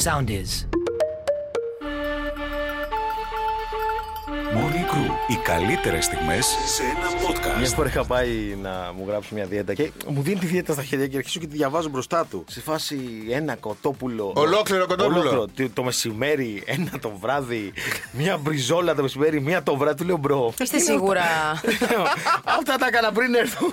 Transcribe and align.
sound 0.00 0.30
is. 0.30 0.64
Crew. 4.92 5.10
Οι 5.26 5.36
καλύτερες 5.42 6.04
στιγμές 6.04 6.46
σε 6.46 6.82
ένα 6.82 7.08
podcast. 7.28 7.58
Μια 7.58 7.68
φορά 7.68 7.88
είχα 7.88 8.04
πάει 8.04 8.56
να 8.62 8.92
μου 8.96 9.04
γράψει 9.08 9.34
μια 9.34 9.44
δίαιτα 9.44 9.74
και 9.74 9.90
μου 10.06 10.22
δίνει 10.22 10.38
τη 10.38 10.46
δίαιτα 10.46 10.72
στα 10.72 10.82
χέρια 10.82 11.06
και 11.06 11.16
αρχίζω 11.16 11.40
και 11.40 11.46
τη 11.46 11.56
διαβάζω 11.56 11.88
μπροστά 11.88 12.26
του. 12.30 12.44
Σε 12.48 12.60
φάση 12.60 12.98
ένα 13.30 13.54
κοτόπουλο. 13.56 14.32
Ολόκληρο 14.36 14.86
κοτόπουλο. 14.86 15.18
Ολόκληρο. 15.18 15.46
Το, 15.56 15.68
το 15.74 15.82
μεσημέρι, 15.82 16.62
ένα 16.66 16.90
το 17.00 17.12
βράδυ, 17.20 17.72
μια 18.12 18.36
μπριζόλα 18.36 18.94
το 18.94 19.02
μεσημέρι, 19.02 19.40
μια 19.40 19.62
το 19.62 19.76
βράδυ. 19.76 19.96
Του 19.96 20.04
λέω 20.04 20.16
bro. 20.16 20.52
Είστε 20.60 20.78
σίγουρα. 20.78 21.22
Αυτά 22.58 22.76
τα 22.76 22.86
έκανα 22.86 23.12
πριν 23.12 23.34
έρθω. 23.34 23.66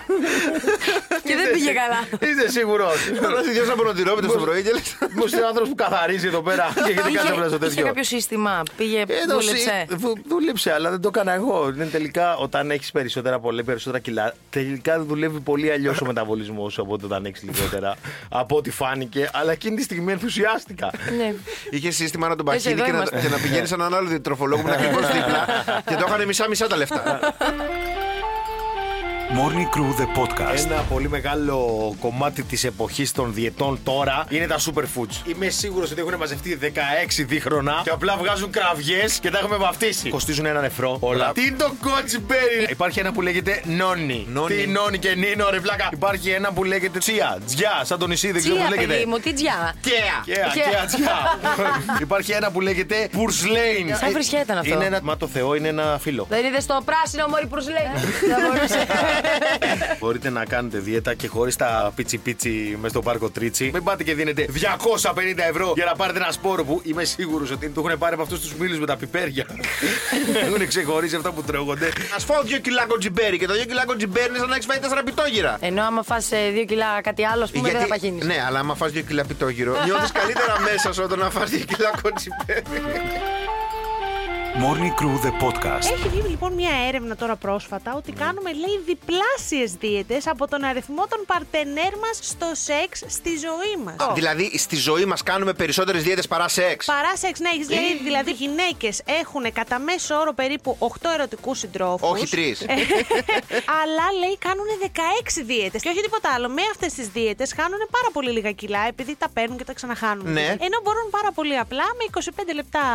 Και 1.23 1.35
δεν 1.35 1.51
πήγε 1.53 1.71
καλά. 1.71 2.31
Είστε 2.31 2.49
σίγουρος. 2.51 2.95
Τώρα 3.21 3.39
στη 3.41 3.51
δυο 3.51 3.75
πονοτυρόπιτα 3.75 4.27
στο 4.29 4.37
πρωί 4.39 4.63
και 4.63 4.71
λες 4.71 4.97
Μου 5.15 5.23
είναι 5.33 5.45
άνθρωπος 5.45 5.69
που 5.69 5.75
καθαρίζει 5.75 6.27
εδώ 6.27 6.41
πέρα 6.41 6.71
και 6.75 6.91
έχετε 6.91 7.01
κάνει 7.01 7.29
απλά 7.29 7.47
στο 7.47 7.55
Είχε, 7.55 7.55
είχε 7.55 7.57
τέτοιο. 7.67 7.85
κάποιο 7.85 8.03
σύστημα. 8.03 8.63
Πήγε, 8.77 8.99
Ε, 8.99 9.05
το 9.05 9.39
δούλεψε. 9.39 9.85
σύ- 9.89 9.97
δου- 9.99 10.19
Δούλεψε, 10.27 10.73
αλλά 10.73 10.89
δεν 10.89 11.01
το 11.11 11.19
έκανα 11.19 11.33
εγώ. 11.33 11.71
Είναι 11.75 11.85
τελικά 11.85 12.35
όταν 12.37 12.71
έχεις 12.71 12.91
περισσότερα, 12.91 13.39
πολύ 13.39 13.63
περισσότερα 13.63 13.99
κιλά, 13.99 14.33
τελικά 14.49 15.03
δουλεύει 15.03 15.39
πολύ 15.39 15.71
αλλιώς 15.71 16.01
ο 16.01 16.05
μεταβολισμός 16.11 16.73
σου 16.73 16.81
από 16.81 16.93
ότι 16.93 17.05
όταν 17.05 17.25
έχεις 17.25 17.43
λιγότερα. 17.43 17.95
από 18.29 18.55
ό,τι 18.55 18.71
φάνηκε. 18.71 19.29
Αλλά 19.33 19.51
εκείνη 19.51 19.75
τη 19.75 19.83
στιγμή 19.83 20.11
ενθουσιάστηκα. 20.11 20.91
Ναι. 21.17 21.33
Είχες 21.69 21.95
σύστημα 21.95 22.27
να 22.27 22.35
τον 22.35 22.47
Έτσι, 22.53 22.63
παχύνει 22.73 22.81
εδώ 22.81 22.85
και 22.85 22.91
να, 22.91 22.97
είμαστε. 22.97 23.19
και 23.21 23.35
να 23.35 23.37
πηγαίνεις 23.41 23.69
σε 23.69 23.75
έναν 23.75 23.93
άλλο 23.93 24.07
διατροφολόγο 24.07 24.61
που 24.61 24.67
είναι 24.67 24.77
ακριβώ 24.81 24.99
δίπλα 24.99 25.45
και 25.85 25.95
το 25.95 26.03
έκανε 26.07 26.25
μισά-μισά 26.25 26.67
τα 26.67 26.75
λεφτά. 26.77 27.19
Morning 29.29 29.67
Crew 29.75 29.91
The 30.01 30.07
Podcast. 30.21 30.65
Ένα 30.71 30.81
πολύ 30.89 31.09
μεγάλο 31.09 31.95
κομμάτι 31.99 32.43
της 32.43 32.63
εποχής 32.63 33.11
των 33.11 33.33
διετών 33.33 33.79
τώρα 33.83 34.25
είναι 34.29 34.47
τα 34.47 34.57
superfoods. 34.59 35.27
Είμαι 35.35 35.49
σίγουρος 35.49 35.91
ότι 35.91 36.01
έχουν 36.01 36.15
μαζευτεί 36.15 36.59
16 36.61 36.67
δίχρονα 37.27 37.81
και 37.83 37.89
απλά 37.89 38.17
βγάζουν 38.17 38.49
κραυγές 38.49 39.19
και 39.19 39.29
τα 39.31 39.37
έχουμε 39.37 39.55
βαφτίσει. 39.57 40.09
Κοστίζουν 40.09 40.45
ένα 40.45 40.61
νεφρό. 40.61 40.97
Όλα. 40.99 41.31
Τι 41.31 41.41
είναι 41.45 41.55
το 41.57 41.71
κότσιμπέρι. 41.83 42.67
Υπάρχει 42.69 42.99
ένα 42.99 43.11
που 43.11 43.21
λέγεται 43.21 43.61
νόνι. 43.65 44.25
Νόνι. 44.29 44.55
Τι 44.55 44.67
νόνι 44.67 44.97
και 44.99 45.15
νίνο, 45.15 45.49
ρε 45.49 45.59
πλάκα. 45.59 45.89
Υπάρχει 45.93 46.29
ένα 46.29 46.51
που 46.51 46.63
λέγεται 46.63 46.99
τσία. 46.99 47.37
Τζιά, 47.45 47.81
σαν 47.83 47.99
το 47.99 48.07
νησί, 48.07 48.31
δεν 48.31 48.41
ξέρω 48.41 48.55
Τσία, 48.55 48.65
πώ 48.67 48.73
λέγεται. 48.75 48.93
παιδί 48.93 49.05
μου, 49.05 49.17
τι 49.19 49.33
τζιά. 49.33 49.73
Κέα! 49.81 49.95
Κέα, 50.35 50.51
Κέα. 50.53 50.63
κέα, 50.71 50.85
τσιά. 50.85 51.39
Υπάρχει 52.05 52.31
ένα 52.31 52.51
που 52.51 52.61
λέγεται 52.61 53.07
Πουρσλέιν. 53.11 53.95
Σαν 53.95 54.11
βρισιά 54.11 54.41
ήταν 54.41 54.57
αυτό. 54.57 54.73
Είναι 54.73 54.85
ένα, 54.85 54.99
μα 55.03 55.17
το 55.17 55.27
Θεό 55.27 55.55
είναι 55.55 55.67
ένα 55.67 55.97
φίλο. 56.01 56.25
Δεν 56.29 56.45
είδες 56.45 56.65
το 56.65 56.81
πράσινο 56.85 57.27
μόρι 57.27 57.45
που 57.47 57.61
σου 57.61 57.69
λέει. 57.69 57.87
Δεν 58.27 58.37
μπορούσε. 58.53 58.87
Μπορείτε 59.99 60.29
να 60.29 60.45
κάνετε 60.45 60.77
δίαιτα 60.77 61.13
και 61.13 61.27
χωρίς 61.27 61.55
τα 61.55 61.91
πίτσι 61.95 62.17
πίτσι 62.17 62.77
μες 62.81 62.91
στο 62.91 63.01
πάρκο 63.01 63.29
Τρίτσι. 63.29 63.69
Μην 63.73 63.83
πάτε 63.83 64.03
και 64.03 64.13
δίνετε 64.13 64.47
250 64.53 65.19
ευρώ 65.49 65.71
για 65.75 65.85
να 65.85 65.95
πάρετε 65.95 66.19
ένα 66.19 66.31
σπόρο 66.31 66.63
που 66.63 66.81
είμαι 66.83 67.03
σίγουρος 67.03 67.51
ότι 67.51 67.69
το 67.69 67.83
έχουν 67.85 67.97
πάρει 67.97 68.13
από 68.13 68.23
αυτούς 68.23 68.39
τους 68.39 68.53
μήλου 68.53 68.79
με 68.79 68.85
τα 68.85 68.97
πιπέρια. 68.97 69.45
έχουν 70.45 70.67
ξεχωρίσει 70.67 71.15
αυτά 71.15 71.31
που 71.31 71.43
τρώγονται. 71.43 71.87
Α 71.87 72.19
φάω 72.19 72.41
δύο 72.43 72.57
κιλά 72.57 72.85
κοτζιμπέρι 72.85 73.37
και 73.37 73.47
το 73.47 73.53
δύο 73.53 73.65
κιλά 73.65 73.85
κοτζιμπέρι 73.85 74.29
είναι 74.29 74.37
σαν 74.37 74.47
να 74.49 74.53
έχεις 74.55 74.65
φάει 74.65 74.79
τέσσερα 74.79 75.03
πιτόγυρα. 75.03 75.57
Ενώ 75.59 75.83
άμα 75.83 76.03
φας 76.03 76.31
ε, 76.31 76.49
δύο 76.53 76.65
κιλά 76.65 77.01
κάτι 77.01 77.25
άλλο, 77.25 77.43
ας 77.43 77.51
πούμε, 77.51 77.71
δεν 77.71 77.79
θα 77.81 77.87
παχύνεις. 77.87 78.25
ναι, 78.25 78.43
αλλά 78.47 78.59
άμα 78.59 78.75
φας 78.75 78.91
δύο 78.91 79.01
κιλά 79.01 79.25
πιτόγυρο, 79.25 79.75
νιώθεις 79.85 80.11
καλύτερα 80.11 80.59
μέσα 80.71 80.93
σου 80.93 81.01
όταν 81.03 81.19
να 81.19 81.29
φας 81.29 81.49
δύο 81.49 81.65
κιλά 81.65 81.91
κοτζιμπέρι. 82.01 82.61
Morning 84.63 84.93
Crew 85.01 85.17
The 85.25 85.31
Podcast. 85.45 85.91
Έχει 85.93 86.09
βγει 86.09 86.29
λοιπόν 86.29 86.53
μια 86.53 86.69
έρευνα 86.87 87.15
τώρα 87.15 87.35
πρόσφατα 87.35 87.93
ότι 87.95 88.11
κάνουμε 88.11 88.53
λέει 88.53 88.79
διπλάσιες 88.85 89.73
δίαιτες 89.73 90.27
από 90.27 90.47
τον 90.47 90.63
αριθμό 90.63 91.07
των 91.09 91.19
παρτενέρ 91.27 91.97
μας 91.97 92.19
στο 92.21 92.51
σεξ 92.53 93.03
στη 93.07 93.29
ζωή 93.29 93.83
μας. 93.83 93.95
Δηλαδή 94.13 94.57
στη 94.57 94.75
ζωή 94.75 95.05
μας 95.05 95.23
κάνουμε 95.23 95.53
περισσότερες 95.53 96.03
δίαιτες 96.03 96.27
παρά 96.27 96.47
σεξ; 96.47 96.85
Παρά 96.85 97.17
σεξ, 97.17 97.39
ναι, 97.39 97.49
έχεις 97.49 97.69
λέει, 97.69 97.97
δηλαδή 98.03 98.29
οι 98.29 98.33
γυναίκες 98.33 99.01
έχουν 99.21 99.51
κατά 99.53 99.79
μέσο 99.79 100.15
όρο 100.15 100.33
περίπου 100.33 100.77
8 100.79 100.87
ερωτικούς 101.13 101.59
συντρόφους. 101.59 102.09
Όχι 102.09 102.27
τρεις. 102.27 102.65
Αλλά 103.81 104.05
λέει 104.19 104.37
κάνουν 104.37 104.65
16 104.81 105.43
δίαιτες. 105.45 105.81
Και 105.81 105.89
όχι 105.89 106.01
τίποτα 106.01 106.29
άλλο. 106.33 106.49
Με 106.49 106.61
αυτές 106.71 106.93
τις 106.93 107.07
δίαιτες 107.07 107.53
χάνουν 107.53 107.79
πάρα 107.91 108.09
πολύ 108.13 108.31
λίγα 108.31 108.51
κιλά 108.51 108.87
επειδή 108.87 109.15
τα 109.15 109.29
παίρνουν 109.33 109.57
και 109.57 109.63
τα 109.63 109.73
ξαναχάνουν. 109.73 110.31
Ναι. 110.31 110.47
Ενώ 110.67 110.77
μπορούν 110.83 111.09
πάρα 111.09 111.31
πολύ 111.31 111.57
απλά 111.57 111.83
με 111.97 112.03
25 112.47 112.53
λεπτά 112.55 112.85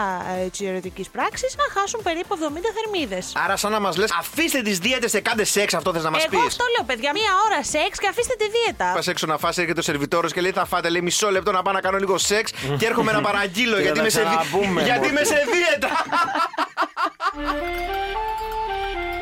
έτσι, 0.45 0.65
ερωτικής 0.65 1.09
πράξης 1.09 1.52
να 1.57 1.81
χάσουν 1.81 2.01
περίπου 2.03 2.37
70 2.41 2.45
θερμίδες. 2.77 3.33
Άρα, 3.45 3.57
σαν 3.57 3.71
να 3.73 3.81
μας 3.81 3.97
λες, 3.97 4.11
αφήστε 4.19 4.63
τις 4.63 4.79
δίαιτες 4.79 5.11
και 5.11 5.21
κάντε 5.21 5.45
σεξ, 5.45 5.75
αυτό 5.75 5.93
θες 5.93 6.03
να 6.03 6.11
μας 6.11 6.27
πεις. 6.29 6.39
Εγώ 6.39 6.47
αυτό 6.47 6.65
λέω, 6.77 6.85
παιδιά. 6.87 7.13
Μία 7.13 7.31
ώρα 7.47 7.65
σεξ 7.65 7.99
και 7.99 8.07
αφήστε 8.11 8.35
τη 8.39 8.45
δίαιτα. 8.51 8.93
Πας 8.95 9.07
έξω 9.09 9.27
να 9.27 9.39
φάσει, 9.39 9.61
έρχεται 9.61 9.81
ο 9.81 9.83
σερβιτόρος 9.83 10.33
και 10.33 10.41
λέει: 10.41 10.53
Θα 10.53 10.65
φάτε, 10.65 10.89
λέει 10.89 11.01
μισό 11.01 11.31
λεπτό 11.31 11.53
να 11.53 11.63
πάω 11.63 11.75
να 11.75 11.81
κάνω 11.81 11.99
λίγο 11.99 12.19
σεξ 12.19 12.51
και 12.79 12.87
έρχομαι 12.87 13.13
να 13.13 13.21
παραγγείλω 13.21 13.77
Και 13.77 13.83
γιατί, 13.83 13.97
να 13.97 14.01
είμαι 14.03 14.11
σε, 14.11 14.21
δι- 14.21 14.29
ξαναπούμε, 14.29 14.83
γιατί 14.83 14.99
μωρέ. 14.99 15.11
είμαι 15.11 15.25
σε 15.25 15.35
δίαιτα. 15.53 15.89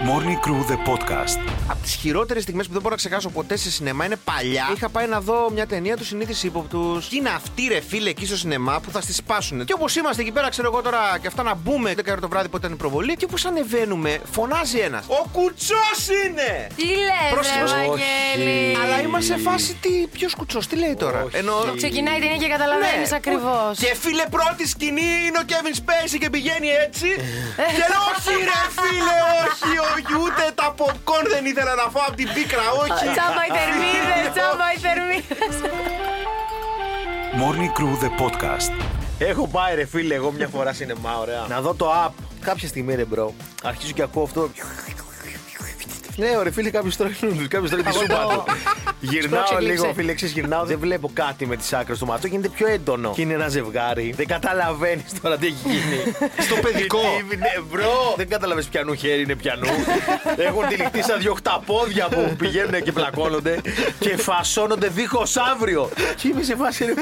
Morning 0.08 0.38
Crew 0.46 0.70
The 0.70 0.76
Podcast. 0.90 1.38
Από 1.68 1.82
τις 1.82 1.94
χειρότερες 1.94 2.42
στιγμές 2.42 2.66
που 2.66 2.72
δεν 2.72 2.82
μπορώ 2.82 2.94
να 2.94 3.00
ξεχάσω 3.00 3.28
ποτέ 3.30 3.56
σε 3.56 3.70
σινεμά 3.70 4.04
είναι 4.04 4.16
παλιά. 4.24 4.68
Είχα 4.74 4.88
πάει 4.88 5.06
να 5.06 5.20
δω 5.20 5.50
μια 5.50 5.66
ταινία 5.66 5.96
του 5.96 6.04
συνήθις 6.04 6.42
ύποπτους. 6.42 7.08
Τι 7.08 7.16
είναι 7.16 7.28
αυτοί, 7.28 7.66
ρε 7.68 7.80
φίλε, 7.80 8.08
εκεί 8.10 8.26
στο 8.26 8.36
σινεμά 8.36 8.80
που 8.80 8.90
θα 8.90 9.00
στη 9.00 9.12
σπάσουν. 9.12 9.64
Και 9.64 9.72
όπως 9.72 9.96
είμαστε 9.96 10.22
εκεί 10.22 10.32
πέρα, 10.32 10.48
ξέρω 10.48 10.70
εγώ 10.72 10.82
τώρα 10.82 11.18
και 11.20 11.26
αυτά 11.26 11.42
να 11.42 11.54
μπούμε 11.54 11.94
10 11.96 12.10
ώρα 12.10 12.20
το 12.20 12.28
βράδυ 12.28 12.48
που 12.48 12.56
ήταν 12.56 12.72
η 12.72 12.76
προβολή. 12.76 13.16
Και 13.16 13.24
όπως 13.24 13.44
ανεβαίνουμε, 13.44 14.20
φωνάζει 14.32 14.78
ένας. 14.78 15.04
Ο 15.08 15.28
κουτσός 15.32 15.98
είναι! 16.24 16.66
Τι 16.76 16.84
λες, 16.86 17.30
Πρόσεχε, 17.30 17.58
ρε 17.58 17.64
όχι. 17.64 17.72
Βαγγέλη. 17.88 18.76
Αλλά 18.82 19.00
είμαστε 19.00 19.34
σε 19.34 19.40
φάση 19.40 19.76
τι, 19.80 20.06
ποιος 20.12 20.34
κουτσός, 20.34 20.66
τι 20.66 20.76
λέει 20.76 20.94
τώρα; 20.94 21.26
Ενώ. 21.32 21.52
Ξεκινάει 21.76 22.18
την 22.20 22.38
και 22.38 22.48
καταλαβαίνεις 22.48 23.10
Ναι. 23.10 23.16
ακριβώς. 23.16 23.78
Και 23.78 23.94
φίλε, 24.02 24.24
πρώτη 24.30 24.66
σκηνή 24.68 25.10
είναι 25.26 25.38
ο 25.38 25.44
Kevin 25.50 25.74
Spacey 25.80 26.16
και 26.20 26.30
πηγαίνει 26.30 26.68
έτσι. 26.86 27.08
και 27.76 27.84
λέω, 27.90 28.02
όχι, 28.12 28.32
ρε 28.50 28.60
φίλε, 28.78 29.18
όχι, 29.46 29.72
όχι, 29.92 29.99
ούτε 30.22 30.42
τα 30.54 30.74
popcorn 30.78 31.26
δεν 31.34 31.44
ήθελα 31.46 31.74
να 31.74 31.82
φάω 31.92 32.04
από 32.06 32.16
την 32.16 32.28
πίκρα, 32.34 32.64
όχι. 32.82 33.04
Τσάμπα 33.16 33.42
οι 33.46 33.50
θερμίδες, 33.58 34.22
τσάμπα 34.34 34.66
οι 34.74 34.78
θερμίδες. 34.86 35.54
Morning 37.40 37.72
Crew 37.78 37.94
The 38.04 38.10
Podcast. 38.22 38.72
Έχω 39.18 39.48
πάει 39.48 39.74
ρε 39.74 39.84
φίλε 39.86 40.14
εγώ 40.14 40.30
μια 40.32 40.48
φορά 40.48 40.72
σινεμά, 40.72 41.18
ωραία. 41.18 41.46
Να 41.48 41.60
δω 41.60 41.74
το 41.74 41.92
app. 42.06 42.10
Κάποια 42.40 42.68
στιγμή 42.68 42.94
ρε 42.94 43.04
bro. 43.04 43.34
Αρχίζω 43.62 43.92
και 43.92 44.02
ακούω 44.02 44.22
αυτό. 44.22 44.50
Ναι, 46.16 46.42
ρε 46.42 46.50
φίλε, 46.50 46.70
κάποιος 46.70 46.90
τρώει 46.96 47.16
noodles, 47.20 47.44
κάποιος 47.44 47.68
τρώει 47.68 47.82
τη 47.82 47.92
σούπα 47.92 48.26
τους. 48.44 48.54
Γυρνάω 49.00 49.42
Σπρώξε, 49.46 49.66
λίγο, 49.66 49.82
κλείψε. 49.82 50.00
φίλε, 50.00 50.14
ξέρεις, 50.14 50.34
γυρνάω. 50.34 50.64
Δεν 50.64 50.78
βλέπω 50.78 51.10
κάτι 51.14 51.46
με 51.46 51.56
τις 51.56 51.64
άκρες 51.76 51.94
του 51.96 52.06
ματιού. 52.06 52.26
Γίνεται 52.28 52.48
πιο 52.48 52.66
έντονο. 52.68 53.12
Και 53.14 53.22
είναι 53.22 53.34
ένα 53.34 53.48
ζευγάρι. 53.48 54.12
Δεν 54.16 54.26
καταλαβαίνεις 54.26 55.04
τώρα 55.22 55.36
τι 55.36 55.46
έχει 55.46 55.56
γίνει. 55.64 56.14
Στο 56.46 56.54
παιδικό. 56.54 56.98
Τι, 57.30 57.36
ναι, 57.36 57.52
bro. 57.70 58.14
Δεν 58.16 58.28
καταλαβαίνεις 58.28 58.68
ποιανού 58.68 58.94
χέρι 58.94 59.22
είναι 59.22 59.34
ποιανού. 59.36 59.66
Έχουν 60.48 60.68
τυλιχτεί 60.68 61.02
σαν 61.02 61.18
δύο 61.20 61.34
χταπόδια 61.34 62.08
που 62.08 62.34
πηγαίνουν 62.38 62.82
και 62.82 62.92
πλακώνονται 62.92 63.60
και 63.98 64.16
φασώνονται 64.16 64.88
δίχως 64.88 65.36
αύριο. 65.36 65.90
Και 66.16 66.28
είμαι 66.28 66.42
σε 66.42 66.56
φάση. 66.56 66.84
ρε, 66.84 66.92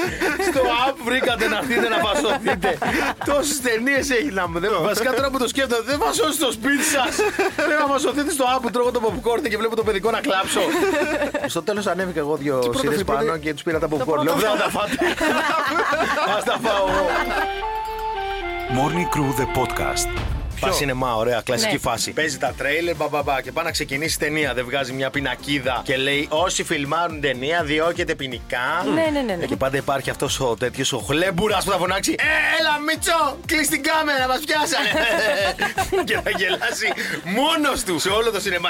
Στο 0.51 0.61
app 0.87 0.95
βρήκατε 1.05 1.47
να 1.47 1.57
έρθετε 1.57 1.87
να 1.89 1.97
φασωθείτε. 1.97 2.77
Τόσες 3.25 3.61
ταινίες 3.61 4.09
έχει 4.09 4.31
να 4.31 4.47
μου. 4.49 4.59
δεν- 4.59 4.71
Βασικά 4.81 5.13
τώρα 5.13 5.29
που 5.29 5.37
το 5.37 5.47
σκέφτομαι, 5.47 5.81
δεν 5.85 5.99
φασώνει 5.99 6.33
στο 6.33 6.51
σπίτι 6.51 6.83
σας. 6.83 7.15
Πρέπει 7.67 7.81
να 7.87 7.87
φασωθείτε 7.93 8.31
στο 8.31 8.45
app 8.55 8.59
που 8.61 8.69
τρώγω 8.69 8.91
το 8.91 9.01
popcorn 9.05 9.49
και 9.49 9.57
βλέπω 9.57 9.75
το 9.75 9.83
παιδικό 9.83 10.11
να 10.11 10.19
κλάψω. 10.19 10.59
Στο 11.47 11.61
τέλος 11.61 11.87
ανέβηκα 11.91 12.19
εγώ 12.19 12.35
δύο 12.35 12.59
πρώτο 12.59 12.77
σειρές 12.79 12.93
φίλε, 12.93 13.03
πάνω 13.05 13.19
πρώτο- 13.23 13.37
και 13.37 13.53
τους 13.53 13.63
πήρα 13.63 13.79
τα 13.79 13.87
popcorn. 13.87 14.23
Λέω 14.23 14.33
δεν 14.35 14.49
θα 14.49 14.57
τα 14.57 14.69
φάτε. 14.69 14.95
Α 16.37 16.43
τα 16.43 16.57
φάω 16.63 16.87
εγώ. 16.87 17.07
Morning 18.77 19.15
Crew 19.15 19.39
The 19.41 19.45
Podcast. 19.59 20.38
Πα 20.59 20.71
σινεμά, 20.71 21.15
ωραία, 21.15 21.41
κλασική 21.45 21.73
Ναι. 21.73 21.79
φάση. 21.79 22.11
Παίζει 22.11 22.37
τα 22.37 22.53
τρέιλερ, 22.57 22.95
μπαμπαμπά 22.95 23.41
και 23.41 23.51
πάει 23.51 23.65
να 23.65 23.71
ξεκινήσει 23.71 24.19
ταινία. 24.19 24.53
Δεν 24.53 24.65
βγάζει 24.65 24.93
μια 24.93 25.09
πινακίδα 25.09 25.81
και 25.85 25.97
λέει 25.97 26.27
Όσοι 26.29 26.63
φιλμάρουν 26.63 27.21
ταινία 27.21 27.63
διώκεται 27.63 28.15
ποινικά. 28.15 28.85
Ναι, 28.93 29.01
ναι, 29.13 29.19
ναι, 29.19 29.35
ναι. 29.35 29.45
Και 29.45 29.55
πάντα 29.55 29.77
υπάρχει 29.77 30.09
αυτός 30.09 30.39
ο 30.39 30.55
τέτοιος 30.59 30.93
ο 30.93 30.97
χλέμπουρας 30.97 31.63
που 31.65 31.71
θα 31.71 31.77
φωνάξει 31.77 32.15
«Ε, 32.17 32.23
Έλα, 32.59 32.79
Μίτσο, 32.79 33.37
κλείσει 33.45 33.69
την 33.69 33.83
κάμερα, 33.83 34.27
μας 34.27 34.39
πιάσανε. 34.45 34.89
και 36.07 36.13
θα 36.23 36.29
γελάσει 36.29 36.87
μόνος 37.25 37.83
του 37.83 37.99
σε 37.99 38.09
όλο 38.09 38.31
το 38.31 38.39
σινεμά. 38.39 38.69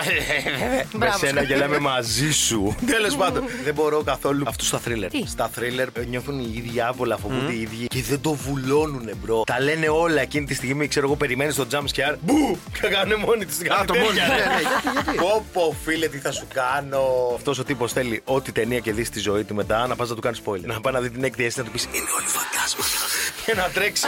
Με 0.91 0.97
Μπράβο. 0.97 1.17
σένα 1.17 1.41
γελάμε 1.41 1.79
μαζί 1.79 2.31
σου. 2.31 2.75
Τέλος 2.95 3.15
πάντων, 3.15 3.43
δεν 3.63 3.73
μπορώ 3.73 4.01
καθόλου 4.03 4.43
αυτούς 4.47 4.67
στα 4.67 4.79
θρίλερ. 4.79 5.09
Τι; 5.09 5.23
Στα 5.27 5.49
θρίλερ 5.53 5.87
νιώθουν 6.07 6.39
οι 6.39 6.53
ίδιοι 6.55 6.81
άβολα, 6.81 7.17
φοβούνται 7.17 7.51
οι 7.53 7.61
ίδιοι 7.61 7.87
και 7.87 8.01
δεν 8.09 8.21
το 8.21 8.33
βουλώνουν, 8.33 9.09
bro. 9.23 9.43
Τα 9.45 9.59
λένε 9.61 9.87
όλα 9.89 10.21
εκείνη 10.21 10.45
τη 10.45 10.53
στιγμή, 10.53 10.87
ξέρω 10.87 11.05
εγώ, 11.05 11.15
περιμένεις 11.15 11.55
το 11.55 11.65
jump 11.79 11.87
scare. 11.95 12.15
Μπου! 12.21 12.57
Και 12.81 12.87
κάνουν 12.95 13.19
μόνοι 13.19 13.45
τους. 13.45 13.55
Α, 13.57 13.85
το 13.85 13.95
μόνοι, 13.95 14.13
ναι, 14.19 14.27
ναι, 14.27 14.35
γιατί, 14.35 14.89
γιατί. 14.93 15.17
Πω, 15.17 15.45
πω, 15.53 15.75
φίλε, 15.83 16.07
τι 16.07 16.17
θα 16.17 16.31
σου 16.31 16.47
κάνω. 16.53 17.01
Αυτός 17.35 17.59
ο 17.59 17.63
τύπος 17.63 17.91
θέλει 17.93 18.21
ό,τι 18.25 18.51
ταινία 18.51 18.79
και 18.79 18.93
δεις 18.93 19.07
στη 19.07 19.19
ζωή 19.19 19.43
του 19.43 19.55
μετά 19.55 19.87
να 19.87 19.95
πας 19.95 20.09
να 20.09 20.15
του 20.15 20.21
κάνεις 20.21 20.41
spoiler. 20.45 20.61
Να 20.61 20.79
πάει 20.81 20.93
να 20.93 20.99
δει 20.99 21.09
την 21.09 21.23
έκτη 21.23 21.43
αίσθηση 21.45 21.59
να 21.59 21.65
του 21.65 21.71
πεις 21.71 21.83
Είναι 21.83 22.09
όλοι 22.17 22.27
φαντάσματα. 22.27 23.05
και 23.45 23.53
να 23.55 23.63
τρέξει. 23.73 24.07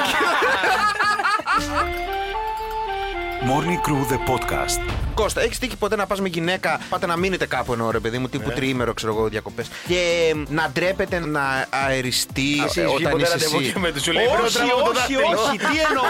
Morning 3.50 3.80
Crew, 3.88 4.02
the 4.14 4.20
podcast. 4.32 4.80
Κώστα, 5.14 5.42
έχεις 5.42 5.60
τύχει 5.60 5.76
ποτέ 5.78 5.96
να 5.96 6.06
πας 6.08 6.22
με 6.22 6.28
γυναίκα, 6.28 6.80
πάτε 6.90 7.06
να 7.06 7.18
μείνετε 7.18 7.46
κάπου 7.46 7.74
ενώ 7.74 7.92
ρε 7.92 8.00
παιδί 8.00 8.18
μου, 8.18 8.30
τύπου 8.30 8.52
τριήμερο, 8.52 8.94
ξέρω 8.94 9.14
εγώ, 9.14 9.28
διακοπές. 9.28 9.68
Και 9.88 10.30
ε, 10.34 10.54
να 10.54 10.70
ντρέπετε 10.74 11.20
να 11.20 11.68
αεριστείς 11.88 12.64
Εσύ 12.64 12.80
όταν 12.80 13.12
ποτέ 13.12 13.24
είσαι 13.24 13.32
ραντεβού 13.32 13.60
εσύ. 13.60 13.72
και 13.72 13.80
με 13.80 13.92
τους 13.92 14.02
σου 14.04 14.12
λέει, 14.12 14.26
«Μπρο, 14.26 14.44
όχι, 14.46 14.54
τράβα 14.54 14.72
το 14.72 14.82
όχι, 14.82 14.94
δάχτυλο». 14.98 15.42
όχι, 15.48 15.58
τι 15.58 15.80
εννοώ. 15.88 16.04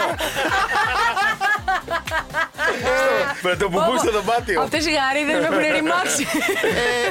Με 3.42 3.56
το 3.56 3.68
μπουμπού 3.68 3.98
στο 3.98 4.10
δωμάτιο. 4.10 4.60
Αυτές 4.60 4.86
οι 4.86 4.90
γαρίδες 4.90 5.40
με 5.40 5.46
έχουν 5.46 5.74
ρημάξει. 5.74 6.26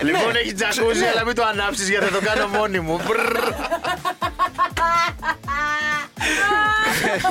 Λοιπόν, 0.01 0.35
έχει 0.35 0.53
τζακούζι, 0.53 1.05
αλλά 1.05 1.25
μην 1.25 1.35
το 1.35 1.43
ανάψεις 1.43 1.89
γιατί 1.89 2.05
θα 2.05 2.11
το 2.11 2.25
κάνω 2.25 2.47
μόνη 2.47 2.79
μου. 2.79 2.99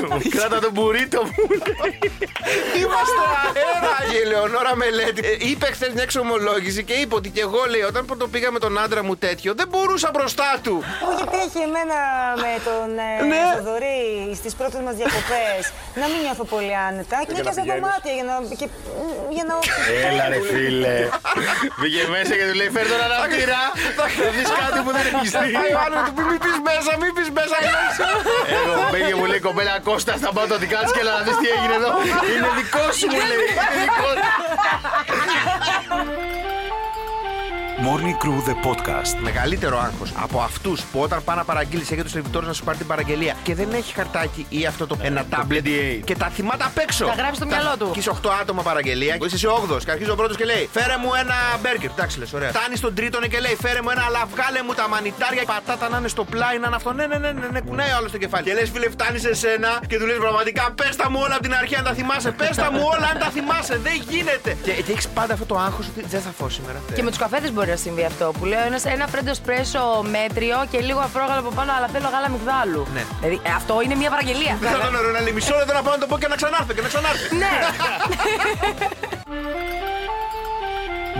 Μπρρρ. 0.00 0.22
Κράτα 0.36 0.58
το 0.60 0.70
μπουρίτο 0.70 1.22
μου. 1.22 1.34
Είμαστε 2.80 3.20
αέρα. 3.42 4.10
Και 4.10 4.16
η 4.16 4.20
Ελεονόρα 4.20 4.76
Μελέτη 4.76 5.20
ε, 5.28 5.48
είπε 5.50 5.66
χθες 5.66 5.92
μια 5.92 6.02
εξομολόγηση 6.02 6.82
και 6.84 6.92
είπε 6.92 7.14
ότι 7.14 7.28
και 7.30 7.40
εγώ 7.40 7.60
λέει 7.72 7.80
όταν 7.90 8.04
πρώτο 8.04 8.28
πήγα 8.28 8.50
με 8.50 8.58
τον 8.58 8.78
άντρα 8.78 9.02
μου 9.04 9.16
τέτοιο 9.16 9.54
δεν 9.54 9.68
μπορούσα 9.70 10.10
μπροστά 10.14 10.50
του. 10.62 10.74
Γιατί 11.16 11.36
έχει 11.46 11.60
εμένα 11.68 11.98
με 12.44 12.52
τον 12.68 12.88
ε, 12.98 13.10
Ναι. 13.30 13.42
Θοδωρή 13.56 14.00
στις 14.40 14.52
πρώτες 14.54 14.80
μας 14.86 14.94
διακοπές 15.00 15.62
να 16.00 16.06
μην 16.10 16.18
νιώθω 16.24 16.44
πολύ 16.54 16.74
άνετα 16.88 17.16
και 17.26 17.42
να 17.42 17.52
στα 17.56 17.62
δωμάτια 17.70 18.12
για 18.18 18.24
να. 18.30 18.34
Και, 18.60 18.66
για 19.36 19.44
να... 19.50 19.54
Έλα 20.08 20.24
ρε 20.32 20.40
φίλε. 20.50 20.96
Πήγε 21.80 22.02
μέσα 22.14 22.32
και 22.38 22.44
του 22.48 22.56
λέει 22.60 22.70
φέρ 22.76 22.86
τον 22.92 23.00
αναπτήρα. 23.08 23.60
Θα 23.96 24.04
δεις 24.34 24.48
κάτι 24.60 24.78
που 24.84 24.90
δεν 24.96 25.04
έχεις 25.10 25.30
δει. 25.40 25.50
Πάει 25.58 25.72
ο 25.78 25.80
άλλος 25.84 26.00
του 26.06 26.12
πει, 26.16 26.22
μην 26.30 26.38
πεις 26.44 26.56
μέσα, 26.68 26.90
μην 27.02 27.10
πεις 27.16 27.28
μέσα. 27.38 27.56
Εγώ 28.54 28.82
πήγε 28.92 29.14
μου 29.18 29.26
λέει 29.32 29.42
κοπέλα 29.48 29.69
Κώστα 29.84 30.16
στα 30.16 30.32
πάω 30.32 30.46
το 30.46 30.58
δικάτς 30.58 30.92
και 30.92 31.00
έλα 31.00 31.12
να 31.18 31.22
δεις 31.22 31.36
τι 31.36 31.48
έγινε 31.48 31.74
εδώ. 31.74 31.88
Είναι 32.34 32.48
δικό 32.56 32.92
σου 32.92 33.06
μου 33.06 33.20
λέει. 33.30 33.44
Είναι 33.50 33.82
δικό 33.82 34.08
σου. 34.20 34.30
Morning 37.86 38.16
Crew, 38.22 38.38
the 38.48 38.54
podcast. 38.66 39.22
Μεγαλύτερο 39.22 39.78
άγχος 39.78 40.12
από 40.16 40.40
αυτούς 40.40 40.82
που 40.82 41.00
όταν 41.00 41.24
πάνε 41.24 41.38
να 41.38 41.44
παραγγείλεις 41.44 41.90
έχει 41.90 42.02
το 42.02 42.08
σερβιτόρο 42.08 42.46
να 42.46 42.52
σου 42.52 42.64
πάρει 42.64 42.78
την 42.78 42.86
παραγγελία 42.86 43.34
και 43.42 43.54
δεν 43.54 43.68
έχει 43.72 43.94
χαρτάκι 43.94 44.46
ή 44.48 44.66
αυτό 44.66 44.86
το 44.86 44.96
ένα 45.02 45.24
τάμπλετ 45.30 45.66
PDA. 45.66 46.00
και 46.04 46.16
τα 46.16 46.26
θυμάται 46.26 46.64
απ' 46.64 46.78
έξω. 46.78 47.04
Τα 47.04 47.12
γράψεις 47.12 47.36
στο 47.36 47.46
μυαλό 47.46 47.74
του. 47.78 47.90
Και 47.92 47.98
είσαι 47.98 48.10
8 48.10 48.30
άτομα 48.40 48.62
παραγγελία. 48.62 49.16
Είσαι 49.24 49.34
εσύ 49.34 49.46
8 49.46 49.78
και 49.84 49.90
αρχίζει 49.90 50.10
ο 50.10 50.14
πρώτος 50.14 50.36
και 50.36 50.44
λέει 50.44 50.68
Φέρε 50.72 50.96
μου 51.02 51.10
ένα 51.22 51.34
μπέργκερ. 51.62 51.90
Εντάξει, 51.90 52.18
λες, 52.18 52.32
ωραία. 52.32 52.48
Φτάνεις 52.48 52.78
στον 52.78 52.94
τρίτον 52.94 53.28
και 53.28 53.40
λέει 53.40 53.56
Φέρε 53.60 53.82
μου 53.82 53.90
ένα, 53.90 54.02
αλλά 54.08 54.22
βγάλε 54.32 54.62
μου 54.62 54.72
τα 54.74 54.88
μανιτάρια. 54.88 55.42
Πατάτα 55.44 55.88
να 55.88 55.98
είναι 55.98 56.08
στο 56.08 56.24
πλάι, 56.24 56.58
να 56.58 56.66
είναι 56.66 56.76
αυτό. 56.76 56.92
Ναι, 56.92 57.06
ναι, 57.06 57.18
ναι, 57.18 57.32
ναι, 57.32 57.46
ναι 57.54 57.60
κουνάει 57.60 57.90
ο 57.92 57.96
άλλος 57.96 58.10
στο 58.12 58.18
κεφάλι. 58.18 58.44
Και 58.44 58.54
λες, 58.54 58.70
φίλε, 58.74 58.88
φτάνει 58.90 59.18
σε 59.18 59.34
σένα 59.34 59.70
και 59.88 59.96
του 59.98 60.06
λες 60.06 60.18
πραγματικά 60.26 60.64
πες 60.78 60.96
τα 60.96 61.10
μου 61.10 61.18
όλα 61.24 61.34
από 61.34 61.42
την 61.42 61.54
αρχή 61.54 61.74
αν 61.80 61.84
τα 61.84 61.92
θυμάσαι. 61.98 62.30
Πες 62.30 62.56
τα 62.56 62.68
μου 62.72 62.82
όλα 62.94 63.06
αν 63.12 63.18
τα 63.22 63.28
θυμάσαι. 63.36 63.76
Δεν 63.86 63.96
γίνεται. 64.08 64.50
Και, 64.62 64.72
και 64.72 64.92
έχεις 64.92 65.08
πάντα 65.08 65.32
αυτό 65.32 65.46
το 65.52 65.56
άγχος 65.66 65.86
ότι 65.90 66.00
δεν 66.14 66.20
θα 66.20 66.30
φω 66.38 66.48
σήμερα. 66.48 66.78
Και 66.94 67.02
με 67.02 67.10
τους 67.12 67.18
καφέδες 67.18 67.52
μπορεί 67.52 67.69
να 67.70 67.76
συμβεί 67.76 68.04
αυτό 68.04 68.32
που 68.38 68.44
λέω 68.44 68.62
ένας, 68.62 68.84
ένα 68.84 69.06
φρέντο 69.06 69.34
σπρέσο 69.34 70.04
μέτριο 70.10 70.56
και 70.70 70.80
λίγο 70.80 71.00
αφρόγαλο 71.00 71.40
από 71.40 71.50
πάνω, 71.54 71.72
αλλά 71.76 71.86
θέλω 71.86 72.08
γάλα 72.12 72.28
μυγδάλου. 72.28 72.86
Ναι. 72.94 73.02
Δηλαδή 73.20 73.40
ε, 73.42 73.50
αυτό 73.56 73.80
είναι 73.84 73.94
μια 73.94 74.10
παραγγελία. 74.10 74.56
Δεν 74.60 74.70
θα 74.70 74.78
τον 74.78 74.94
ωραίο 74.94 75.10
να 75.10 75.20
λέει 75.20 75.32
μισό 75.32 75.54
λεπτό 75.56 75.72
να 75.72 75.82
πάω 75.82 75.94
να 75.94 76.00
το 76.00 76.06
πω 76.06 76.18
και 76.18 76.28
να 76.28 76.36
ξανάρθω 76.36 76.72
και 76.72 76.82
να 76.82 76.88
ξανάρθω. 76.88 77.36
ναι. 77.42 77.54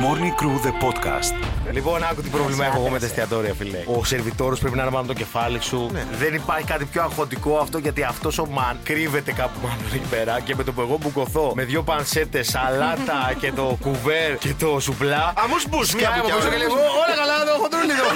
Morning 0.05 0.35
Crew, 0.41 0.57
the 0.67 0.73
podcast. 0.85 1.35
Λοιπόν, 1.73 2.03
άκου 2.11 2.23
τι 2.23 2.29
πρόβλημα 2.29 2.65
έχω 2.67 2.77
εγώ 2.79 2.89
με 2.89 2.99
τα 2.99 3.07
εστιατόρια, 3.07 3.55
φίλε. 3.55 3.79
Ο 3.87 4.05
σερβιτόρος 4.05 4.59
πρέπει 4.61 4.77
να 4.77 4.83
είναι 4.83 4.91
πάνω 4.91 5.05
από 5.05 5.13
το 5.13 5.19
κεφάλι 5.19 5.61
σου. 5.61 5.91
Δεν 6.19 6.35
υπάρχει 6.35 6.67
κάτι 6.67 6.85
πιο 6.85 7.03
αγχωτικό 7.03 7.59
αυτό 7.59 7.79
γιατί 7.79 8.03
αυτός 8.03 8.39
ο 8.39 8.47
μαν 8.47 8.79
κρύβεται 8.83 9.33
κάπου 9.33 9.59
μάλλον 9.63 9.85
εκεί 9.95 10.09
πέρα. 10.11 10.41
Και 10.41 10.55
με 10.55 10.63
το 10.65 10.73
που 10.73 10.81
εγώ 10.81 10.99
μπουκωθώ 11.01 11.53
με 11.55 11.65
δύο 11.65 11.83
πανσέτες, 11.83 12.49
σαλάτα 12.49 13.21
και 13.41 13.53
το 13.53 13.79
κουβέρ 13.81 14.37
και 14.39 14.55
το 14.59 14.81
σουβλά. 14.81 15.33
Αμούς 15.45 15.69
μπους, 15.69 15.95
μία 15.95 16.05
Σκάει 16.05 16.19
από 16.19 16.29
μπουκιά, 16.29 16.37
πίσω 16.37 16.49
και 16.49 16.57
λέει 16.57 16.67
ωραία. 16.71 16.91
«Ω, 16.91 17.01
Όλα 17.03 17.15
καλά, 17.21 17.35
εδώ 17.43 17.53
έχω 17.59 17.69
τρούλι 17.73 17.93
εδώ. 17.99 18.09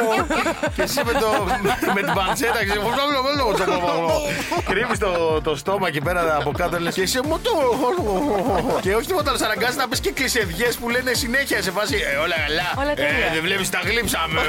Και 0.76 0.82
εσύ 0.82 1.00
με, 1.08 1.12
το, 1.12 1.28
με 1.96 2.02
την 2.02 2.12
πανσέτα 2.14 2.60
και 2.64 2.74
κρύβεις 4.70 4.98
το, 4.98 5.40
το 5.42 5.56
στόμα 5.56 5.88
εκεί 5.88 6.00
πέρα 6.00 6.36
από 6.36 6.50
κάτω 6.50 6.80
λες 6.80 6.94
και 6.94 7.02
εσύ 7.02 7.20
μου 7.26 7.38
το. 7.42 7.50
Και 8.80 8.94
όχι 8.94 9.06
τίποτα 9.06 9.28
άλλο, 9.28 9.38
σε 9.38 9.44
αναγκάζει 9.44 9.76
να 9.76 9.88
πεις 9.88 10.00
και 10.00 10.12
κλεισεδιές 10.12 10.76
που 10.76 10.88
λένε 11.02 11.14
συνέχεια 11.16 11.62
σε 11.62 11.70
φάση 11.70 11.94
«Ε, 12.12 12.16
Όλα 12.16 12.34
καλά. 12.46 12.84
Όλα 12.84 12.94
τέλεια. 12.94 13.26
Ε, 13.26 13.32
δεν 13.32 13.42
βλέπεις 13.42 13.70
τα 13.70 13.80
γλύψαμε. 13.84 14.40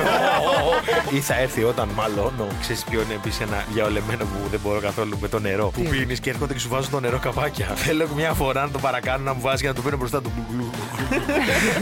Ή 1.09 1.19
θα 1.19 1.35
έρθει 1.35 1.63
όταν 1.63 1.89
μαλώνω. 1.95 2.47
Ξέρεις 2.61 2.83
ποιο 2.83 3.01
είναι 3.01 3.13
επίσης 3.13 3.39
ένα 3.39 3.65
διαολεμένο 3.73 4.23
που 4.25 4.49
δεν 4.51 4.59
μπορώ 4.63 4.79
καθόλου 4.79 5.17
με 5.21 5.27
το 5.27 5.39
νερό. 5.39 5.67
Που 5.69 5.81
πίνεις 5.83 6.19
και 6.19 6.29
έρχονται 6.29 6.53
και 6.53 6.59
σου 6.59 6.69
βάζουν 6.69 6.91
το 6.91 6.99
νερό 6.99 7.19
καπάκια. 7.19 7.65
Θέλω 7.75 8.07
μια 8.15 8.33
φορά 8.33 8.61
να 8.61 8.71
το 8.71 8.79
παρακάνω 8.79 9.23
να 9.23 9.33
μου 9.33 9.41
βάζει 9.41 9.61
για 9.61 9.69
να 9.69 9.75
το 9.75 9.81
πίνω 9.81 9.97
μπροστά 9.97 10.21
του. 10.21 10.31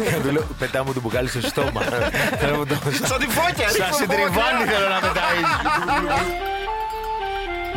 Και 0.04 0.16
να 0.16 0.22
του 0.22 0.32
λέω 0.32 0.48
πετά 0.60 0.84
μου 0.86 0.94
το 0.94 1.00
μπουκάλι 1.02 1.30
στο 1.30 1.42
στόμα. 1.42 1.82
Θέλω 2.40 2.56
μου 2.56 2.66
το. 2.66 2.76
Σαν 3.04 3.20
τη 3.20 3.28
φώκια. 3.28 3.70
Σαν 3.70 3.94
συντριβάνι 3.94 4.64
θέλω 4.72 4.88
να 4.88 5.00
πετάει. 5.00 6.48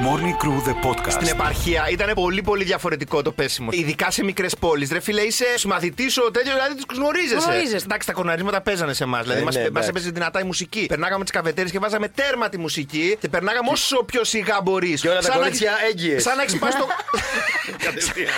Morning 0.06 0.36
Crew, 0.44 0.68
the 0.68 0.74
Στην 1.08 1.26
podcast. 1.26 1.30
επαρχία 1.30 1.88
ήταν 1.90 2.10
πολύ 2.14 2.42
πολύ 2.42 2.64
διαφορετικό 2.64 3.22
το 3.22 3.32
πέσιμο. 3.32 3.68
Ειδικά 3.72 4.10
σε 4.10 4.24
μικρές 4.24 4.54
πόλεις. 4.60 4.90
Ρε 4.92 5.00
φίλε, 5.00 5.20
είσαι 5.20 5.44
συμμαθητή 5.54 6.04
ο 6.26 6.30
τέτοιος, 6.30 6.54
δηλαδή 6.54 6.74
τους 6.84 6.96
γνωρίζεσαι. 6.98 7.46
Γνωρίζεσαι. 7.48 7.84
Εντάξει, 7.84 8.06
τα 8.06 8.12
κοναρίσματα 8.12 8.60
παίζανε 8.60 8.92
σε 8.92 9.04
εμάς. 9.04 9.22
Δηλαδή, 9.22 9.40
Ε, 9.40 9.44
μας, 9.44 9.54
ναι, 9.54 9.60
μας 9.60 9.68
εντάξει. 9.70 9.88
έπαιζε 9.88 10.10
δυνατά 10.10 10.40
η 10.40 10.44
μουσική. 10.44 10.86
Περνάγαμε 10.88 11.22
τις 11.24 11.32
καφετέρειε 11.32 11.70
και 11.70 11.78
βάζαμε 11.78 12.08
τέρμα 12.08 12.48
τη 12.48 12.58
μουσική 12.58 13.16
και 13.20 13.28
περνάγαμε 13.28 13.68
όσο 13.70 14.02
πιο 14.04 14.24
σιγά 14.24 14.60
μπορείς. 14.62 15.00
Και 15.00 15.08
όλα 15.08 15.20
τα 15.20 15.30
κορίτσια 15.36 15.72
έγκυες. 15.90 16.22
Σαν 16.22 16.36
να 16.36 16.42
έχεις 16.42 16.58
πάει 16.58 16.70
στο. 16.70 16.86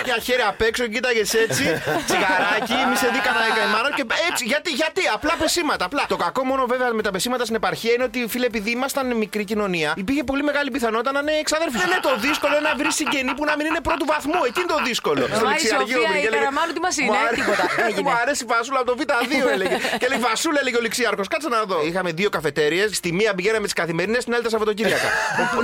Μια 0.05 0.17
χέρι 0.25 0.41
απ' 0.51 0.61
έξω, 0.61 0.87
κοίταγες 0.87 1.33
έτσι, 1.33 1.63
τσιγαράκι, 2.07 2.77
μη 2.89 2.95
σε 3.01 3.07
δει 3.13 3.19
κανένα 3.27 3.47
καημάρο 3.57 3.89
και 3.97 4.03
έτσι. 4.29 4.43
Γιατί, 4.45 4.69
γιατί, 4.81 5.01
απλά 5.13 5.33
πεσήματα. 5.41 5.85
Απλά. 5.85 6.03
Το 6.07 6.15
κακό 6.15 6.43
μόνο 6.43 6.65
βέβαια 6.65 6.93
με 6.93 7.01
τα 7.01 7.11
πεσήματα 7.11 7.43
στην 7.43 7.55
επαρχία 7.55 7.91
είναι 7.93 8.03
ότι 8.03 8.19
φίλε, 8.29 8.45
επειδή 8.45 8.69
ήμασταν 8.71 9.15
μικρή 9.17 9.43
κοινωνία, 9.43 9.93
υπήρχε 9.97 10.23
πολύ 10.23 10.43
μεγάλη 10.43 10.71
πιθανότητα 10.71 11.11
να 11.11 11.19
είναι 11.19 11.31
εξαδέρφοι. 11.31 11.77
Δεν 11.77 11.87
είναι 11.91 11.99
το 12.01 12.13
δύσκολο 12.27 12.53
είναι 12.57 12.67
να 12.69 12.75
βρεις 12.75 12.95
συγγενή 12.95 13.33
που 13.37 13.45
να 13.45 13.55
μην 13.57 13.65
είναι 13.65 13.81
πρώτου 13.81 14.05
βαθμού. 14.05 14.39
Εκεί 14.47 14.59
είναι 14.59 14.73
το 14.77 14.81
δύσκολο. 14.89 15.23
Στο 15.35 15.45
Μα 15.45 15.49
η 15.49 15.53
ληξιαρχείο 15.53 15.95
Σοφία 16.01 16.07
πήγε 16.07 16.17
η 16.17 16.21
και 16.21 16.27
έλεγε, 16.27 16.43
Καραμάνου 16.43 16.73
τι 16.73 16.79
μας 16.85 16.95
«Μου 16.97 17.05
είναι, 17.05 17.17
άρεσε- 17.17 17.35
τίποτα, 17.39 17.63
έγινε». 17.87 18.01
Μου 18.09 18.15
αρέσει 18.21 18.43
η 18.43 18.47
φασούλα 18.51 18.79
από 18.79 18.87
το 18.91 18.95
Β2 18.99 19.51
έλεγε. 19.55 19.77
Και 19.99 20.07
λέει 20.11 20.19
Βασούλα 20.27 20.59
έλεγε 20.63 20.77
ο 20.77 20.81
ληξιάρχος. 20.87 21.27
Κάτσε 21.27 21.49
να 21.55 21.59
δω. 21.69 21.77
Είχαμε 21.89 22.11
δύο 22.19 22.29
καφετέρειε. 22.29 22.83
Στη 22.99 23.09
μία 23.19 23.31
πηγαίναμε 23.37 23.65
τις 23.69 23.73
καθημερινές, 23.81 24.21
στην 24.21 24.33
άλλη 24.33 24.43
τα 24.43 24.49
Σαββατοκύριακα. 24.49 25.09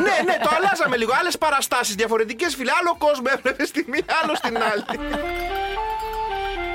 ναι, 0.07 0.15
ναι, 0.29 0.35
το 0.45 0.49
αλλάζαμε 0.57 0.95
λίγο. 1.01 1.11
Άλλες 1.19 1.37
παραστάσεις 1.37 1.95
διαφορετικές 1.95 2.55
φίλε. 2.55 2.71
Άλλο 2.79 2.95
κόσμο 3.05 3.25
έβλεπες 3.35 3.70
στη 3.71 3.85
μία, 3.87 4.03
άλλο 4.21 4.35
στην 4.35 4.57
άλλη. 4.57 4.83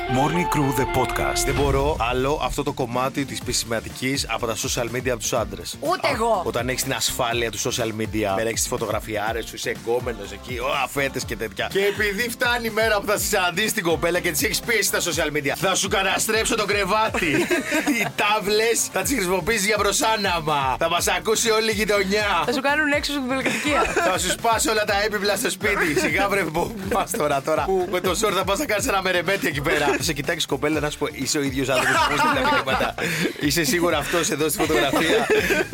Morning 0.09 0.47
Crew, 0.55 0.73
the 0.81 0.87
podcast. 0.99 1.45
Δεν 1.45 1.55
μπορώ 1.55 1.97
άλλο 2.11 2.41
αυτό 2.43 2.63
το 2.63 2.73
κομμάτι 2.73 3.25
της 3.25 3.41
επισηματική 3.41 4.19
από 4.27 4.47
τα 4.47 4.55
social 4.55 4.97
media 4.97 5.09
από 5.09 5.19
τους 5.19 5.33
άντρες. 5.33 5.77
Ούτε 5.81 6.09
εγώ. 6.13 6.43
Όταν 6.45 6.69
έχεις 6.69 6.83
την 6.83 6.93
ασφάλεια 6.93 7.51
του 7.51 7.59
social 7.59 8.01
media, 8.01 8.33
πέρα 8.37 8.49
έχεις 8.49 8.61
τις 8.61 8.69
φωτογραφιάρες 8.69 9.45
σου, 9.45 9.55
είσαι 9.55 9.71
εγκόμενος 9.71 10.33
εκεί, 10.33 10.59
ο 10.59 10.67
αφέτες 10.85 11.25
και 11.25 11.37
τέτοια. 11.37 11.69
Και 11.73 11.79
επειδή 11.85 12.29
φτάνει 12.29 12.67
η 12.67 12.71
μέρα 12.71 13.01
που 13.01 13.07
θα 13.07 13.19
συναντήσει 13.19 13.75
την 13.75 13.83
κοπέλα 13.83 14.21
και 14.21 14.31
της 14.31 14.43
έχεις 14.43 14.61
πίεση 14.61 14.83
στα 14.83 14.99
social 14.99 15.37
media, 15.37 15.53
θα 15.57 15.75
σου 15.75 15.89
καταστρέψω 15.89 16.55
το 16.57 16.65
κρεβάτι. 16.65 17.27
Οι 17.95 18.07
τάβλες 18.17 18.89
θα 18.93 19.03
τις 19.03 19.13
χρησιμοποιήσεις 19.13 19.67
για 19.67 19.77
προσάναμα. 19.77 20.77
Θα 20.79 20.89
μας 20.89 21.09
ακούσει 21.09 21.51
όλη 21.51 21.71
η 21.71 21.75
γειτονιά. 21.75 22.43
Θα 22.47 22.53
σου 22.53 22.61
κάνουν 22.61 22.93
έξω 22.93 23.13
στην 23.13 23.27
πολυκατοικία. 23.27 23.83
Θα 23.83 24.19
σου 24.19 24.31
σπάσω 24.31 24.71
όλα 24.71 24.85
τα 24.85 25.03
έπιπλα 25.05 25.37
στο 25.37 25.51
σπίτι. 25.51 25.95
Σιγά 26.05 26.29
βρε 26.29 26.43
που 26.45 26.75
πας 26.93 27.11
τώρα, 27.11 27.43
τώρα. 27.43 27.65
Που 27.65 27.89
με 27.91 28.01
το 28.01 28.15
σόρ 28.15 28.33
θα 28.37 28.45
πας 28.45 28.59
να 28.59 28.65
κάνεις 28.65 28.87
ένα 28.87 29.03
μερεμέτι 29.03 29.47
εκεί 29.47 29.61
πέρα. 29.61 29.96
Θα 29.97 30.03
σε 30.03 30.13
κοιτάξει 30.13 30.47
κοπέλα 30.47 30.81
να 30.81 30.91
σου 30.91 30.99
πω, 30.99 31.07
είσαι 31.13 31.39
ο 31.39 31.43
ίδιος 31.43 31.69
άνθρωπος 31.69 31.97
που 32.09 32.29
μου 32.29 32.35
τα 32.35 32.51
μηνύματα. 32.55 32.95
Είσαι 33.41 33.65
σίγουρα 33.65 33.99
αυτός 33.99 34.31
εδώ 34.31 34.49
στη 34.49 34.59
φωτογραφία. 34.59 35.27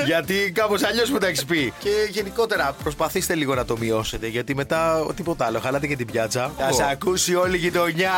γιατί 0.04 0.52
κάπως 0.54 0.82
αλλιώς 0.82 1.10
μου 1.10 1.18
τα 1.18 1.26
έχεις 1.26 1.44
πει. 1.44 1.72
Και 1.78 1.90
γενικότερα 2.10 2.76
προσπαθήστε 2.82 3.34
λίγο 3.34 3.54
να 3.54 3.64
το 3.64 3.76
μειώσετε. 3.78 4.26
Γιατί 4.26 4.54
μετά 4.54 5.00
ο 5.00 5.12
τίποτα 5.12 5.46
άλλο. 5.46 5.60
Χαλάτε 5.60 5.86
και 5.86 5.96
την 5.96 6.06
πιάτσα. 6.06 6.52
Θα 6.58 6.72
σε 6.72 6.84
ακούσει 6.90 7.34
όλη 7.34 7.54
η 7.54 7.58
γειτονιά. 7.58 8.12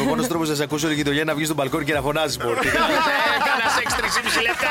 Ο 0.00 0.04
μόνος 0.04 0.26
τρόπος 0.26 0.48
να 0.48 0.54
σε 0.54 0.62
ακούσει 0.62 0.84
όλη 0.84 0.94
η 0.94 0.96
γειτονιά 0.96 1.20
είναι 1.20 1.30
να 1.30 1.36
βγεις 1.36 1.46
στο 1.46 1.56
μπαλκόνι 1.56 1.84
και 1.84 1.94
να 1.94 2.00
φωνάζεις 2.00 2.38
μόνο. 2.38 2.58
Έκανα 2.58 3.70
σεξ 3.76 3.94
3,5 3.94 4.42
λεπτά. 4.42 4.68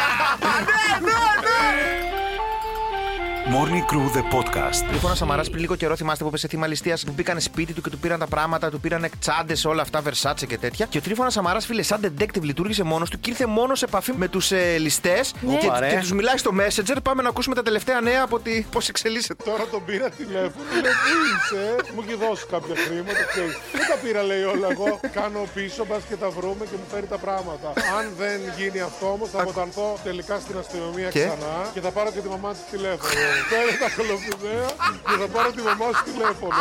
Morning 3.46 3.84
Crew, 3.92 4.08
the 4.18 4.24
podcast. 4.36 4.92
Λοιπόν, 4.92 5.16
Σαμαράς 5.16 5.50
πριν 5.50 5.62
λίγο 5.62 5.76
καιρό 5.76 5.96
θυμάστε 5.96 6.24
που 6.24 6.30
έπεσε 6.30 6.48
θύμα 6.48 6.68
ληστείας 6.68 7.04
που 7.04 7.12
μπήκαν 7.16 7.40
σπίτι 7.40 7.74
του 7.74 7.82
και 7.82 7.90
του 7.90 7.98
πήραν 7.98 8.20
τα 8.20 8.28
πράγματα, 8.28 8.70
του 8.70 8.80
πήραν 8.80 9.10
τσάντες, 9.20 9.66
όλα 9.66 9.82
αυτά, 9.82 10.02
βερσάτσε 10.02 10.46
και 10.46 10.58
τέτοια. 10.58 10.86
Και 10.86 10.98
ο 10.98 11.02
Τρίφωνας 11.02 11.34
Σαμαράς, 11.34 11.66
φίλε, 11.66 11.82
σαν 11.82 12.00
detective 12.20 12.42
λειτουργήσε 12.42 12.84
μόνος 12.84 13.10
του 13.10 13.20
και 13.20 13.30
ήρθε 13.30 13.46
μόνος 13.46 13.80
σε 13.80 13.86
επαφή 13.86 14.14
με 14.16 14.28
τους 14.28 14.52
ε, 14.52 14.78
ληστές 14.78 15.34
και, 15.60 15.70
Ωραία. 15.76 15.90
και 15.90 16.00
τους 16.00 16.12
μιλάει 16.12 16.38
στο 16.38 16.52
Messenger. 16.60 16.98
Πάμε 17.04 17.22
να 17.22 17.30
ακούσουμε 17.30 17.56
τα 17.56 17.64
τελευταία 17.64 18.02
νέα 18.02 18.24
από 18.24 18.40
τη 18.40 18.62
πώς 18.72 18.90
εξελίσσεται. 18.90 19.44
Τώρα 19.44 19.66
τον 19.72 19.86
πήρα 19.86 20.10
τηλέφωνο, 20.10 20.64
λέει 20.74 20.94
πού 21.04 21.12
είσαι, 21.36 21.76
μου 21.96 22.04
έχει 22.08 22.18
δώσει 22.28 22.46
κάποια 22.50 22.76
χρήματα, 22.86 23.24
ξέρεις. 23.32 23.58
Δεν 23.74 23.88
τα 23.92 23.98
πήρα 24.04 24.24
λέει 24.24 24.44
όλα 24.44 24.68
εγώ, 24.72 25.00
κάνω 25.14 25.48
πίσω, 25.54 25.86
μπας 25.86 26.04
και 26.10 26.16
τα 26.16 26.30
βρούμε 26.30 26.66
και 26.66 26.76
μου 26.82 26.88
φέρει 26.92 27.08
τα 27.08 27.18
πράγματα. 27.18 27.68
Αν 27.98 28.06
δεν 28.18 28.40
γίνει 28.58 28.80
αυτό 28.80 29.06
όμως 29.12 29.30
θα 29.30 29.42
αποτανθώ 29.42 29.98
τελικά 30.04 30.40
στην 30.40 30.56
αστυνομία 30.58 31.10
Και; 31.10 31.20
ξανά 31.20 31.56
και 31.74 31.82
θα 31.82 31.92
πάρω 31.92 32.12
και 32.12 32.20
τη 32.20 32.28
μαμά 32.28 32.52
της 32.52 32.62
τηλέφωνο. 32.72 33.33
Παίρνω 33.52 33.74
τα 33.84 33.90
κολοφιδέα 33.98 34.68
και 35.08 35.16
θα 35.22 35.28
πάρω 35.34 35.50
τη 35.56 35.62
μαμά 35.68 35.88
σου 35.96 36.04
τηλέφωνο. 36.10 36.58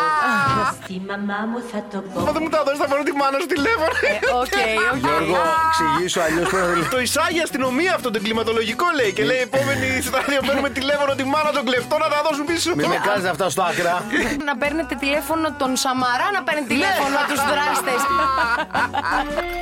Στη 0.83 0.97
μαμά 1.11 1.38
μου 1.50 1.59
θα 1.73 1.81
το 1.93 1.99
πω. 2.11 2.19
Μα 2.26 2.31
δεν 2.37 2.43
μου 2.45 2.50
τα 2.55 2.61
δώσεις, 2.67 2.81
θα 2.85 2.88
πάρω 2.93 3.02
τη 3.09 3.14
μάνα 3.21 3.37
σου 3.43 3.49
τηλέφωνο. 3.55 3.95
Ε, 4.11 4.14
Οκ, 4.43 4.57
οκ. 4.93 4.99
Γιώργο, 5.05 5.41
εξηγήσω 5.69 6.21
αλλιώς 6.26 6.49
πρέπει 6.55 6.81
Το 6.97 7.00
εισάγει 7.07 7.38
η 7.43 7.45
αστυνομία 7.49 7.91
αυτό 7.99 8.09
το 8.12 8.17
εγκληματολογικό 8.21 8.87
λέει 8.99 9.11
και 9.17 9.25
λέει 9.31 9.41
επόμενη 9.49 9.87
στάδιο 10.09 10.41
παίρνουμε 10.47 10.71
τηλέφωνο 10.79 11.12
τη 11.21 11.25
μάνα 11.33 11.50
των 11.57 11.62
κλεφτών 11.69 11.99
να 12.05 12.09
τα 12.14 12.19
δώσουν 12.26 12.45
πίσω. 12.50 12.69
Μην 12.79 12.87
με 12.95 12.99
κάνεις 13.09 13.25
αυτά 13.33 13.47
στο 13.55 13.62
άκρα. 13.71 13.95
Να 14.49 14.55
παίρνετε 14.61 14.95
τηλέφωνο 15.05 15.47
τον 15.62 15.71
Σαμαρά, 15.83 16.29
να 16.37 16.41
παίρνει 16.47 16.64
τηλέφωνο 16.73 17.17
τους 17.31 17.41
δράστε. 17.50 17.93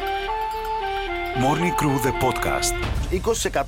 Morning 1.42 1.74
Crew 1.80 1.96
the 2.06 2.12
podcast. 2.24 2.74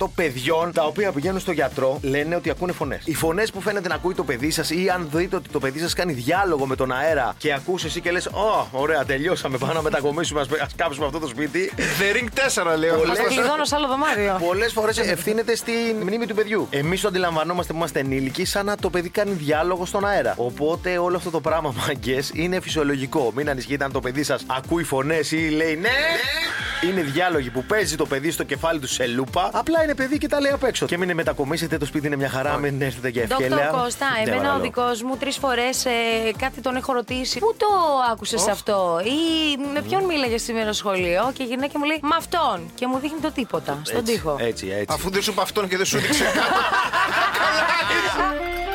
20% 0.05 0.09
παιδιών 0.15 0.73
τα 0.73 0.83
οποία 0.85 1.13
πηγαίνουν 1.13 1.41
στο 1.41 1.53
γιατρό 1.53 1.99
λένε 2.03 2.35
ότι 2.37 2.51
ακούνε 2.51 2.73
φωνές. 2.73 3.03
Οι 3.05 3.15
φωνές 3.15 3.51
που 3.51 3.61
φαίνεται 3.61 3.89
να 3.89 3.95
ακούει 3.95 4.15
το 4.15 4.25
παιδί 4.25 4.51
σας 4.51 4.71
ή 4.71 4.89
αν 4.95 5.09
δείτε 5.13 5.37
ότι 5.37 5.49
το 5.49 5.59
παιδί 5.59 5.79
σας 5.79 5.93
κάνει 5.95 6.13
διάλογο 6.13 6.67
με 6.67 6.77
τον 6.77 6.93
αέρα 6.93 7.35
και 7.39 7.53
ακούς 7.53 7.85
εσύ 7.85 8.01
και 8.01 8.11
λες: 8.11 8.27
Ω, 8.27 8.67
ωραία, 8.73 9.05
τελειώσαμε. 9.05 9.59
Πάμε 9.59 9.73
να 9.73 9.83
μετακομίσουμε, 9.83 10.41
ας 10.41 10.71
κάψουμε 10.77 11.07
αυτό 11.07 11.19
το 11.19 11.27
σπίτι. 11.27 11.73
The 11.77 12.17
Ring 12.17 12.29
4 12.73 12.77
λέω. 12.77 12.97
Πολλές- 12.97 13.19
Θα 13.19 13.25
κλειδώνω 13.25 13.65
σε 13.65 13.75
άλλο 13.75 13.87
δωμάτιο. 13.87 14.39
Πολλές 14.47 14.73
φορές 14.73 14.99
ευθύνεται 14.99 15.57
στη 15.57 15.73
μνήμη 16.03 16.27
του 16.27 16.35
παιδιού. 16.35 16.67
Εμείς 16.71 17.01
το 17.01 17.09
αντιλαμβανόμαστε 17.09 17.73
που 17.73 17.79
είμαστε 17.79 18.01
ενήλικοι 18.01 18.45
σαν 18.45 18.67
να 18.67 18.77
το 18.77 18.91
παιδί 18.91 19.09
κάνει 19.09 19.33
διάλογο 19.33 19.87
στον 19.87 20.07
αέρα. 20.07 20.35
Οπότε 20.37 20.99
όλο 20.99 21.17
αυτό 21.17 21.31
το 21.31 21.41
πράγμα, 21.41 21.75
μαγκέ, 21.87 22.23
είναι 22.33 22.61
φυσιολογικό. 22.61 23.33
Μην 23.37 23.51
ανησυχείτε 23.51 23.85
αν 23.85 23.93
το 23.93 24.01
παιδί 24.01 24.23
σας 24.23 24.43
ακούει 24.47 24.83
φωνές 24.85 25.33
ή 25.33 25.37
λέει 25.49 25.77
ναι. 25.77 25.89
Είναι 26.89 27.01
διάλογοι 27.03 27.51
που 27.51 27.65
παίζει 27.65 27.97
το 27.97 28.07
παιδί 28.07 28.31
στο 28.31 28.43
κεφάλι 28.45 28.81
του 28.81 28.87
σε 28.89 29.07
λούπα. 29.07 29.51
Απλά 29.53 29.83
είναι 29.83 29.95
παιδί 29.95 30.19
και 30.19 30.29
τα 30.29 30.41
λέει 30.41 30.53
απ' 30.53 30.65
έξω. 30.65 30.87
Και 30.87 30.99
μην 30.99 31.15
μετακομίσετε, 31.15 31.79
το 31.79 31.87
σπίτι 31.87 32.07
είναι 32.07 32.17
μια 32.17 32.29
χαρά, 32.29 32.57
μην 32.57 32.83
έρθετε 32.83 33.09
για 33.09 33.23
ευκαιρία. 33.23 33.57
Δόκτωρ 33.57 33.81
Κώστα, 33.81 34.07
Ναι, 34.07 34.21
εμένα 34.21 34.37
ο 34.37 34.37
παρακαλώ. 34.41 34.63
δικός 34.63 35.03
μου 35.03 35.17
τρεις 35.17 35.37
φορές 35.37 35.85
κάτι 36.39 36.61
τον 36.61 36.77
έχω 36.77 36.93
ρωτήσει. 36.93 37.39
Πού 37.39 37.55
το 37.57 37.67
άκουσες 38.13 38.47
αυτό, 38.49 39.01
ή 39.05 39.57
με 39.75 39.83
ποιον 39.83 40.05
μίλαγες 40.05 40.43
σήμερα 40.43 40.65
στο 40.65 40.73
σχολείο; 40.75 41.33
Και 41.37 41.43
η 41.43 41.47
γυναίκα 41.47 41.79
μου 41.79 41.85
λέει 41.85 41.99
Με 42.03 42.15
αυτόν. 42.19 42.71
Και 42.75 42.87
μου 42.87 42.99
δείχνει 42.99 43.19
το 43.19 43.31
τίποτα, 43.33 43.79
στον 43.83 43.99
Έτσι, 43.99 44.13
τοίχο. 44.13 44.37
Έτσι, 44.41 44.67
έτσι. 44.69 44.87
Αφού 44.89 45.11
δεν 45.11 45.23
σου 45.23 45.31
είπε 45.31 45.41
αυτόν 45.41 45.69
και 45.69 45.77
δεν 45.77 45.87
σου 45.87 45.99
δείξε 45.99 46.25
κάτω. 46.25 46.39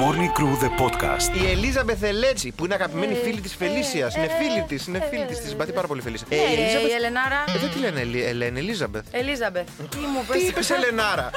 Morning 0.00 0.30
Crew 0.38 0.54
the 0.64 0.70
podcast. 0.82 1.36
Η 1.42 1.50
Ελίζα 1.50 1.84
Μπεθελέτσι, 1.84 2.52
που 2.56 2.64
είναι 2.64 2.74
αγαπημένη 2.74 3.14
φίλη 3.14 3.40
της 3.40 3.54
Φελίσιας. 3.54 4.14
Είναι 4.16 4.28
φίλη 4.38 4.62
της, 4.68 4.86
είναι 4.86 5.06
φίλη 5.10 5.24
της. 5.24 5.38
Της 5.38 5.48
συμπαθεί 5.48 5.72
πάρα 5.72 5.86
πολύ 5.86 6.00
η 6.00 6.02
Φελίσια. 6.02 6.26
Ε, 6.30 6.36
Ναι, 6.36 6.42
η 6.42 6.54
ρε, 6.54 6.60
Ελίζαμπεθ- 6.62 6.90
η 6.90 6.94
Ελενάρα. 6.94 7.44
Ε, 7.54 7.58
Δεν 7.58 7.70
τη 7.70 7.78
λένε 7.78 8.00
Ελί- 8.00 8.24
Ελένη, 8.26 8.58
Ελίζαμπεθ. 8.58 9.04
Ελίζαμπεθ. 9.10 9.66
Τι 9.90 9.96
μου 9.98 10.20
Τι 10.20 10.26
πες. 10.38 10.42
είπες 10.48 10.70
Ελενάρα; 10.70 11.30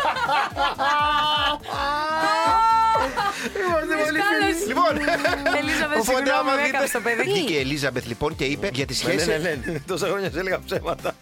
Λοιπόν, 4.68 4.92
Ελίζαμπεθ, 5.58 5.98
οπότε 6.00 6.16
συγγνώμη, 6.16 6.30
άμα 6.40 6.52
με 6.56 6.62
έκαψε 6.68 6.86
δείτε. 6.86 6.98
το 6.98 7.02
παιδί. 7.04 7.22
Βγήκε 7.32 7.54
η 7.54 7.60
Ελίζαμπεθ 7.60 8.06
λοιπόν 8.06 8.36
και 8.36 8.44
είπε 8.44 8.70
για 8.74 8.86
τη 8.86 8.96
Ναι, 9.06 9.14
ναι, 9.14 9.20
σχέση. 9.22 9.40
ναι, 9.42 9.60
ναι. 9.72 9.80
Τόσα 9.80 10.08
χρόνια 10.08 10.32
σε 10.32 10.40
έλεγα 10.40 10.60
ψέματα. 10.66 11.16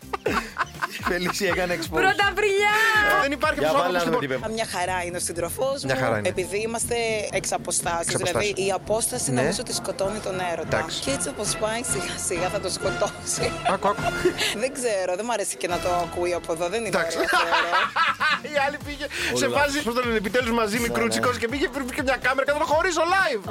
Η 1.08 1.12
Φελίσια 1.12 1.50
έκανε 1.56 1.74
expose. 1.78 2.00
Πρωταπριλιά! 2.04 2.76
Δεν 3.22 3.32
υπάρχει 3.32 3.60
Για 3.60 3.68
αυτό 3.70 3.80
βάλε 3.82 3.98
να 3.98 4.04
δούμε 4.04 4.18
τι 4.18 4.26
είπε. 4.26 4.40
Μια 4.54 4.68
χαρά 4.76 5.04
είναι 5.06 5.18
ο 5.18 5.20
σύντροφός 5.20 5.78
μου. 5.84 5.90
Μια 5.92 5.96
χαρά 6.04 6.18
είναι. 6.18 6.28
Επειδή 6.28 6.58
είμαστε 6.68 6.96
εξ 7.32 7.52
αποστάσεως. 7.52 8.08
Εξ 8.08 8.16
Δηλαδή 8.16 8.46
αποστάσεως. 8.50 8.68
η 8.68 8.72
απόσταση 8.72 9.32
Ναι. 9.32 9.42
νομίζω 9.42 9.58
ότι 9.66 9.74
σκοτώνει 9.74 10.20
τον 10.20 10.36
έρωτα. 10.52 10.78
Εντάξει. 10.78 11.00
Και 11.02 11.12
έτσι 11.12 11.28
όπως 11.34 11.48
πάει 11.64 11.82
σιγά 11.94 12.16
σιγά 12.28 12.48
θα 12.50 12.60
το 12.60 12.70
σκοτώσει. 12.78 13.46
Άκου, 13.74 13.88
άκου. 13.88 14.02
δεν 14.64 14.70
ξέρω, 14.78 15.12
δεν 15.16 15.26
μου 15.28 15.34
αρέσει 15.38 15.56
και 15.62 15.68
να 15.68 15.78
το 15.84 15.90
ακούει 16.06 16.34
από 16.34 16.50
εδώ. 16.56 16.66
Δεν 16.70 16.80
είναι 16.80 16.88
Εντάξει. 16.88 17.18
ωραίο, 17.18 17.30
θεωρώ. 17.30 17.70
Η 18.54 18.56
άλλη 18.66 18.78
πήγε 18.86 19.06
σε 19.42 19.48
φάση. 19.56 19.78
Πώς 19.84 19.94
το 19.94 20.02
λένε, 20.06 20.18
επιτέλους 20.18 20.52
μαζί 20.52 20.80
μικρούτσικο 20.80 21.32
και 21.42 21.48
πήγε 21.48 21.68
πριν 21.74 21.90
και 21.90 22.02
μια 22.08 22.18
κάμερα 22.26 22.46
και 22.48 22.52
θα 22.52 22.58
το 22.64 22.66
χωρίσω 22.74 23.02
live. 23.16 23.44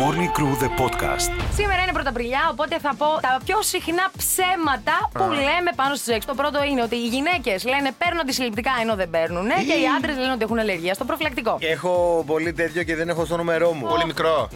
Morning 0.00 0.30
Crew 0.38 0.52
the 0.64 0.70
podcast. 0.82 1.30
Σήμερα 1.54 1.82
είναι 1.82 1.92
Πρωταπριλιά, 1.92 2.48
οπότε 2.50 2.78
θα 2.78 2.94
πω 2.98 3.06
τα 3.20 3.40
πιο 3.44 3.62
συχνά 3.62 4.10
ψέματα 4.16 5.10
που 5.12 5.22
λέμε 5.32 5.70
πάνω 5.76 5.94
στο 5.94 6.12
σεξ. 6.12 6.24
Το 6.26 6.34
πρώτο 6.34 6.64
είναι 6.64 6.82
ότι 6.82 6.96
οι 6.96 7.06
γυναίκες 7.06 7.64
λένε 7.64 7.90
παίρνουν 7.98 8.20
αντισυλληπτικά 8.20 8.70
ενώ 8.80 8.94
δεν 8.94 9.10
παίρνουν. 9.10 9.46
Και 9.48 9.72
οι 9.82 9.86
άντρες 9.96 10.16
λένε 10.16 10.32
ότι 10.32 10.42
έχουν 10.42 10.58
αλλεργία 10.58 10.94
στο 10.94 11.04
προφυλακτικό. 11.04 11.56
Έχω 11.60 12.24
πολύ 12.26 12.52
τέτοιο 12.52 12.82
και 12.82 12.96
δεν 12.96 13.08
έχω 13.08 13.24
στο 13.24 13.36
νούμερό 13.36 13.72
μου. 13.72 13.86
Πολύ 13.86 14.04
μικρό. 14.12 14.48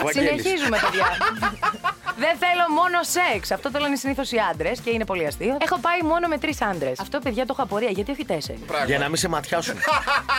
Ο 0.00 0.04
Βαγγέλης. 0.04 0.42
Συνεχίζουμε, 0.42 0.78
παιδιά. 0.82 1.06
Δεν 2.18 2.34
θέλω 2.38 2.64
μόνο 2.80 2.98
σεξ. 3.02 3.50
Αυτό 3.50 3.70
το 3.70 3.78
λένε 3.78 3.96
συνήθως 3.96 4.30
οι 4.32 4.36
άντρες 4.50 4.80
και 4.80 4.90
είναι 4.90 5.04
πολύ 5.04 5.26
αστείο. 5.26 5.56
Έχω 5.60 5.78
πάει 5.78 6.00
μόνο 6.02 6.28
με 6.28 6.38
τρεις 6.38 6.62
άντρες. 6.62 7.00
Αυτό, 7.00 7.18
παιδιά, 7.18 7.42
το 7.46 7.50
έχω 7.52 7.62
απορία. 7.62 7.90
Γιατί 7.90 8.10
όχι 8.10 8.24
τέσσερις; 8.24 8.60
Για 8.86 8.98
να 8.98 9.06
μην 9.06 9.16
σε 9.16 9.28
ματιάσουν. 9.28 9.74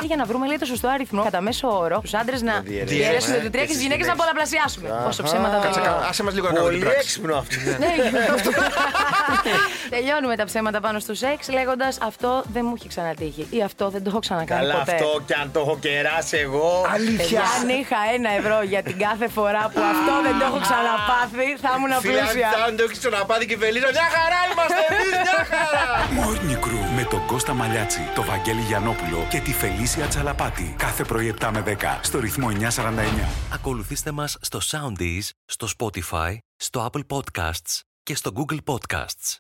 Για 0.02 0.16
να 0.16 0.26
βρούμε 0.26 0.48
λέει, 0.48 0.58
το 0.58 0.66
σωστό 0.66 0.88
αριθμό 0.88 1.24
κατά 1.24 1.42
μέσο 1.42 1.78
όρο, 1.78 2.00
τους 2.00 2.14
άντρες 2.14 2.42
να 2.42 2.60
διαιρέσουμε, 2.60 2.98
διαιρέσουν 2.98 3.34
ε, 3.34 3.38
το 3.38 3.50
τρία 3.50 3.50
και 3.50 3.58
και 3.60 3.66
τις 3.66 3.72
στις 3.74 3.82
γυναίκες 3.82 4.08
να 4.08 4.14
γυναίκες. 4.14 4.18
πολλαπλασιάσουμε. 4.18 5.02
Πόσο 5.06 5.24
ψέματα 5.24 5.58
Κάτσε, 5.64 5.80
δεν 5.82 5.90
κα- 5.90 6.06
άσε 6.10 6.24
μας 6.24 6.34
λίγο 6.34 6.48
να 6.48 6.54
κάνουμε 6.54 6.72
την 6.74 6.80
Πολύ 6.80 6.92
πράξη. 6.92 7.08
έξυπνο 7.08 7.36
αυτό. 7.38 7.56
Ναι, 7.80 7.92
Τελειώνουμε 9.90 10.36
τα 10.36 10.46
ψέματα 10.46 10.80
πάνω 10.80 11.00
στο 11.00 11.14
σεξ 11.14 11.50
λέγοντας 11.50 11.98
αυτό 12.02 12.44
δεν 12.54 12.66
μου 12.66 12.74
έχει 12.78 12.88
ξανατύχει 12.88 13.48
ή 13.50 13.62
αυτό 13.64 13.90
δεν 13.90 14.04
το 14.04 14.10
έχω 14.10 14.20
ξανακάνει 14.20 14.60
Καλά 14.62 14.76
ποτέ. 14.80 14.92
αυτό 14.94 15.22
και 15.26 15.34
αν 15.34 15.52
το 15.52 15.60
έχω 15.60 15.78
κεράσει 15.82 16.38
εγώ. 16.38 16.86
Αλήθεια. 16.94 17.42
Αν 17.62 17.70
είχα 17.70 17.98
ένα 18.16 18.30
ευρώ 18.40 18.62
για 18.62 18.82
την 18.84 18.98
κάθε 19.00 19.28
φορά 19.28 19.64
που 19.74 19.82
αυτό 19.94 20.14
δεν 20.28 20.40
το 20.40 20.46
έχω 20.50 20.60
ξαναπάθει, 20.68 21.48
θα 21.70 21.76
ήμουν 21.78 21.94
Φίλε, 22.02 22.20
πλούσια. 22.20 22.50
αν 22.68 22.76
το 22.76 22.84
έχει 22.84 22.98
ξαναπάθει 22.98 23.46
και 23.46 23.54
η 23.54 23.58
Φελίζα, 23.58 23.90
μια 23.92 24.10
χαρά 24.18 24.40
είμαστε 24.52 24.82
εμείς, 24.90 25.12
μια 25.28 25.46
χαρά. 25.52 25.86
Morning 26.20 26.66
Crew 26.66 26.96
με 26.96 27.04
τον 27.04 27.26
Κώστα 27.26 27.54
Μαλιάτσι, 27.54 28.02
τον 28.16 28.26
Βαγγέλη 28.26 28.62
Γιανόπουλο 28.62 29.28
και 29.30 29.40
τη 29.40 29.54
Φελίσια 29.54 30.06
Τσαλαπάτη. 30.08 30.76
Κάθε 30.78 31.04
πρωί 31.04 31.34
7 31.42 31.50
με 31.54 31.64
10 31.80 32.00
στο 32.02 32.20
ρυθμό 32.20 32.48
949. 32.52 33.28
Ακολουθήστε 33.54 34.12
μας 34.12 34.38
στο 34.42 34.60
Soundees, 34.72 35.30
στο 35.46 35.68
Spotify, 35.78 36.38
στο 36.56 36.90
Apple 36.92 37.02
Podcasts 37.18 37.80
και 38.04 38.16
στο 38.16 38.32
Google 38.36 38.58
Podcasts. 38.66 39.38